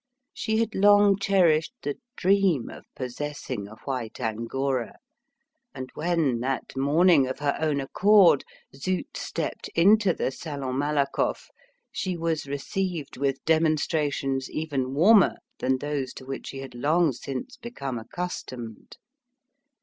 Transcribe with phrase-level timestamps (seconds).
[0.33, 4.95] She had long cherished the dream of possessing a white angora,
[5.75, 8.43] and when, that morning, of her own accord,
[8.75, 11.49] Zut stepped into the Salon Malakoff,
[11.91, 17.55] she was received with demonstrations even warmer than those to which she had long since
[17.57, 18.97] become accustomed.